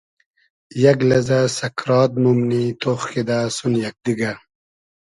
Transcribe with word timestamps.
یئگ 0.81 0.99
لئزۂ 1.09 1.39
سئکرات 1.57 2.11
مومنی 2.21 2.63
تۉخ 2.81 3.01
کیدۂ 3.11 3.39
سون 3.55 3.73
یئگ 3.83 3.97
دیگۂ 4.03 4.31